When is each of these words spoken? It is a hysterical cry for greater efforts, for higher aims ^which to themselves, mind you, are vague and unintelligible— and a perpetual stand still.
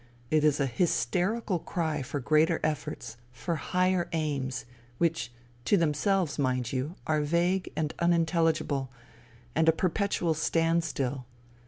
It 0.31 0.43
is 0.43 0.59
a 0.59 0.65
hysterical 0.65 1.59
cry 1.59 2.01
for 2.01 2.19
greater 2.19 2.59
efforts, 2.63 3.17
for 3.31 3.57
higher 3.57 4.09
aims 4.13 4.65
^which 4.99 5.29
to 5.65 5.77
themselves, 5.77 6.39
mind 6.39 6.73
you, 6.73 6.95
are 7.05 7.21
vague 7.21 7.71
and 7.75 7.93
unintelligible— 7.99 8.89
and 9.55 9.69
a 9.69 9.71
perpetual 9.71 10.33
stand 10.33 10.83
still. 10.83 11.27